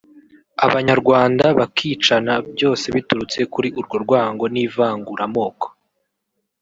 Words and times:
Abanyarwanda 0.65 1.45
bakicana 1.59 2.33
byose 2.53 2.85
biturutse 2.95 3.39
kuri 3.53 3.67
urwo 3.79 3.95
rwango 4.03 4.45
n’ivangura 4.53 5.25
moko 5.35 5.67